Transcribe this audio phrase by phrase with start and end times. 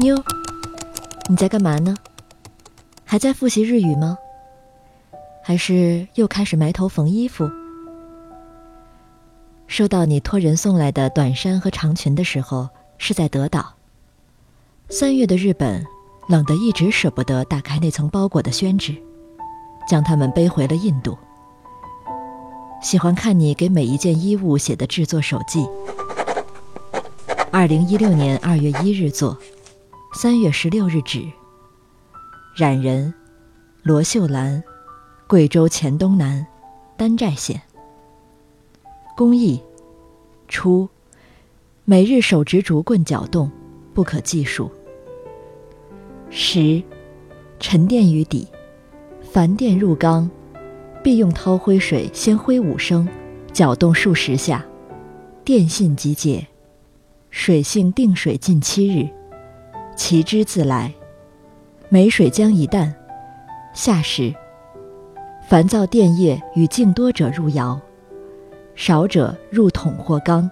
[0.00, 0.16] 妞，
[1.28, 1.94] 你在干嘛呢？
[3.04, 4.16] 还在复习日语吗？
[5.42, 7.50] 还是又开始埋头缝衣服？
[9.66, 12.66] 收到你托人送来的短衫和长裙的时候，
[12.96, 13.74] 是在德岛。
[14.88, 15.84] 三月的日本，
[16.30, 18.96] 冷得一直舍不得打开那层包裹的宣纸，
[19.86, 21.18] 将它们背回了印度。
[22.80, 25.62] 喜欢看你给每一件衣物写的制作手记。
[27.52, 29.36] 二零一六年二月一日做，
[30.12, 31.24] 三月十六日止。
[32.56, 33.14] 染人，
[33.82, 34.62] 罗秀兰，
[35.28, 36.44] 贵州黔东南，
[36.96, 37.62] 丹寨县。
[39.16, 39.62] 工艺，
[40.48, 40.88] 初，
[41.84, 43.48] 每日手执竹棍搅动，
[43.94, 44.68] 不可计数。
[46.28, 46.82] 十，
[47.60, 48.48] 沉淀于底，
[49.22, 50.28] 凡垫入缸，
[51.04, 53.08] 必用掏灰水先挥五升，
[53.52, 54.64] 搅动数十下，
[55.44, 56.48] 电信即解。
[57.30, 59.08] 水性定水近七日，
[60.02, 60.90] 其之自来。
[61.90, 62.90] 每水将一担，
[63.74, 64.34] 下时，
[65.46, 67.78] 烦躁电液与静多者入窑，
[68.74, 70.50] 少者入桶或缸。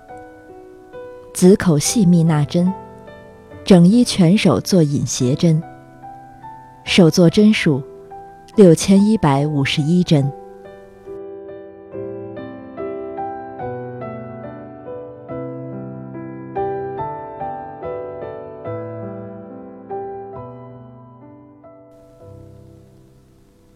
[1.33, 2.71] 子口细密纳针，
[3.65, 5.63] 整衣全手做引斜针。
[6.85, 7.83] 手做针数
[8.55, 10.31] 六千一百五十一针。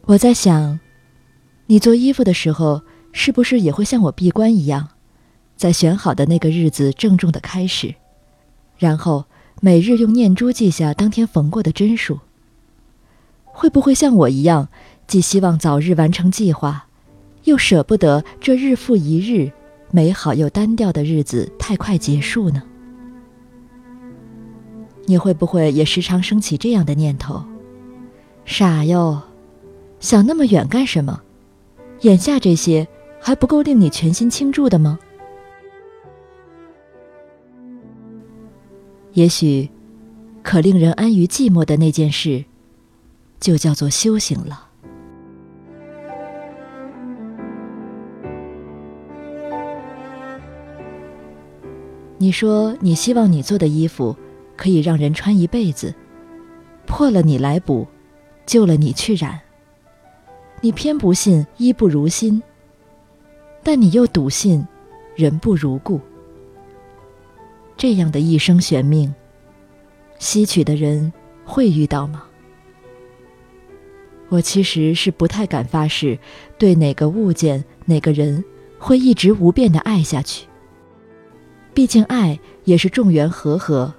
[0.07, 0.81] 我在想，
[1.67, 4.89] 你做衣服的时候，是不是也会像我闭关一样，
[5.57, 7.95] 在选好的那个日子郑重的开始，
[8.77, 9.27] 然后
[9.61, 12.19] 每日用念珠记下当天缝过的针数？
[13.45, 14.69] 会不会像我一样，
[15.07, 16.89] 既希望早日完成计划，
[17.45, 19.53] 又舍不得这日复一日
[19.93, 22.61] 美好又单调的日子太快结束呢？
[25.07, 27.45] 你会不会也时常升起这样的念头？
[28.45, 29.23] 傻哟！
[30.03, 31.23] 想那么远干什么？
[32.01, 32.87] 眼下这些
[33.21, 34.99] 还不够令你全心倾注的吗？
[39.13, 39.71] 也许，
[40.43, 42.45] 可令人安于寂寞的那件事，
[43.39, 44.69] 就叫做修行了。
[52.19, 54.17] 你说你希望你做的衣服
[54.57, 55.95] 可以让人穿一辈子，
[56.87, 57.87] 破了你来补，
[58.45, 59.41] 旧了你去染。
[60.65, 62.41] 你偏不信衣不如新，
[63.65, 64.65] 但你又笃信
[65.17, 66.01] 人不如故。
[67.77, 69.13] 这样的一生玄命，
[70.21, 71.13] 吸取的人
[71.45, 72.23] 会遇到吗？
[74.29, 76.17] 我其实是不太敢发誓，
[76.57, 78.45] 对哪个物件、哪个人
[78.79, 80.47] 会一直无变的爱下去。
[81.75, 83.93] 毕竟爱也是众缘和合，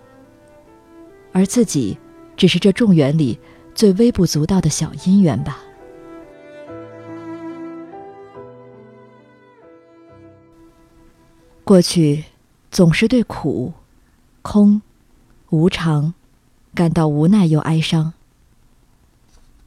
[1.33, 1.97] 而自己
[2.37, 3.37] 只是这众缘里
[3.75, 5.61] 最微不足道的小因缘吧。
[11.63, 12.25] 过去
[12.71, 13.71] 总是对苦、
[14.41, 14.81] 空、
[15.49, 16.13] 无常
[16.73, 18.13] 感到无奈又哀伤。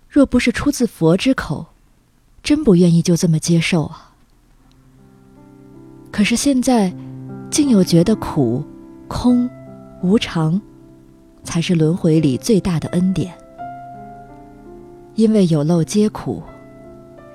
[0.08, 1.66] 若不是出自佛之口，
[2.42, 4.12] 真不愿意就这么接受啊。
[6.10, 6.94] 可是现在，
[7.50, 8.62] 竟又觉得苦、
[9.08, 9.48] 空、
[10.02, 10.60] 无常，
[11.44, 13.36] 才是轮回里最大的恩典。
[15.14, 16.42] 因为有漏皆苦，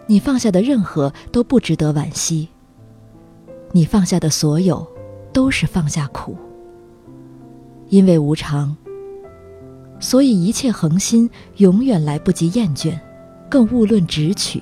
[0.06, 2.50] 你放下的任何都不值得惋惜。
[3.74, 4.86] 你放下的所有，
[5.32, 6.36] 都是放下苦。
[7.90, 8.76] 因为无常，
[10.00, 13.00] 所以一切恒心永远来不及厌倦，
[13.50, 14.62] 更勿论直取。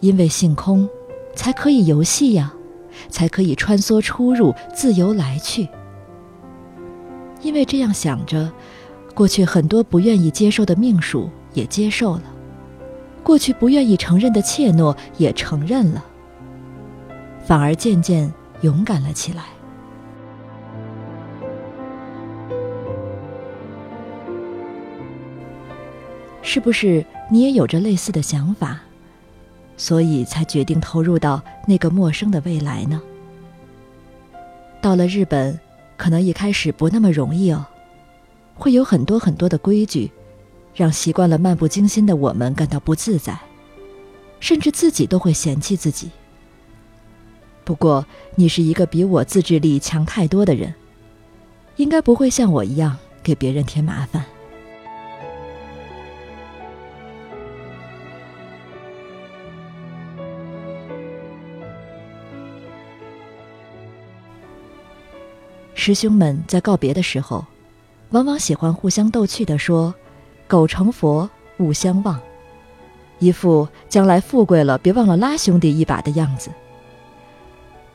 [0.00, 0.88] 因为性空，
[1.34, 2.52] 才可以游戏呀，
[3.08, 5.68] 才可以穿梭出入，自由来去。
[7.42, 8.50] 因为这样想着，
[9.14, 12.22] 过去很多不愿意接受的命数也接受了，
[13.22, 16.04] 过去不愿意承认的怯懦也承认了。
[17.46, 18.30] 反而渐渐
[18.62, 19.44] 勇敢了起来。
[26.42, 28.80] 是不是你也有着类似的想法，
[29.76, 33.00] 所以才决定投入到那个陌生的未来呢？
[34.80, 35.58] 到了日本，
[35.96, 37.64] 可能一开始不那么容易哦，
[38.54, 40.10] 会有很多很多的规矩，
[40.74, 43.38] 让习惯了漫不经心的我们感到不自在，
[44.40, 46.10] 甚至自己都会嫌弃自己。
[47.66, 50.72] 不过，你是一个比我自制力强太多的人，
[51.74, 54.24] 应该不会像我一样给别人添麻烦。
[65.74, 67.44] 师兄们在告别的时候，
[68.10, 69.92] 往往喜欢互相逗趣地说
[70.46, 71.28] ：“狗成佛，
[71.58, 72.20] 勿相忘。”
[73.18, 76.48] 一副将来富贵了别忘了拉兄弟一把的样子。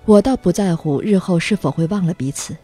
[0.06, 2.56] 我倒不在乎日后是否会忘了彼此，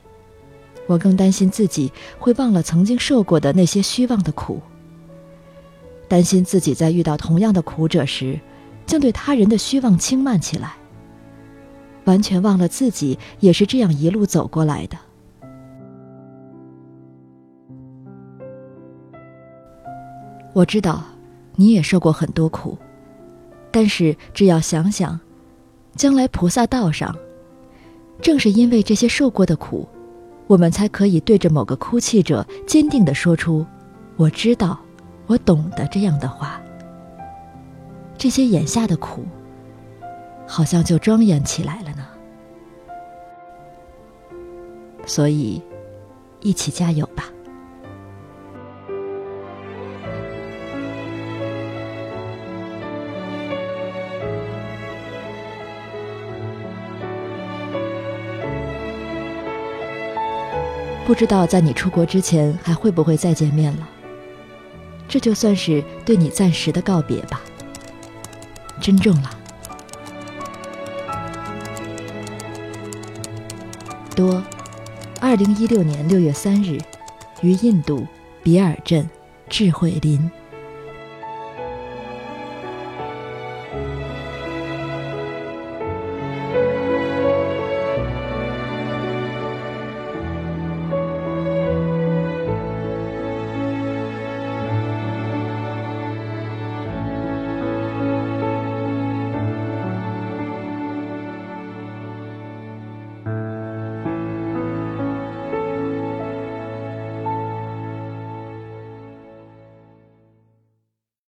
[0.87, 4.61] 我更担心自己会忘了曾经受过的那些虚妄的苦，
[6.07, 8.39] 担心自己在遇到同样的苦者时，
[8.85, 10.73] 竟对他人的虚妄轻慢起来，
[12.05, 14.97] 完全忘了自己也是这样一路走过来的。
[20.53, 21.03] 我知道。
[21.59, 22.77] 你也受过很多苦，
[23.71, 25.19] 但是只要想想，
[25.95, 27.17] 将来菩萨道上，
[28.21, 29.87] 正是因为这些受过的苦，
[30.47, 33.65] 我们才可以对着某个哭泣者坚定地说出
[34.17, 34.79] “我知道，
[35.27, 36.61] 我懂得”这样的话。
[38.17, 39.23] 这些眼下的苦，
[40.47, 42.07] 好像就庄严起来了呢。
[45.05, 45.61] 所以，
[46.41, 47.25] 一起加油吧。
[61.07, 63.87] 不知道在你出国之前还会不会再见面了。
[65.07, 67.39] 这就算是对你暂时的告别吧。
[68.81, 69.31] 珍重了。
[74.13, 74.43] 多，
[75.21, 76.77] 二零一六年六月三日，
[77.41, 78.05] 于印度
[78.43, 79.09] 比尔镇
[79.47, 80.29] 智慧林。